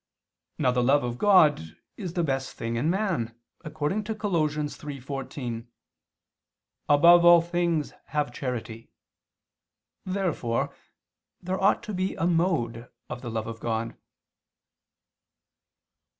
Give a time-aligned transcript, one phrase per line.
[0.57, 4.31] Now the love of God is the best thing in man, according to Col.
[4.31, 5.67] 3:14:
[6.89, 7.39] "Above all...
[7.43, 8.89] things, have charity."
[10.03, 10.73] Therefore
[11.39, 13.95] there ought to be a mode of the love of God.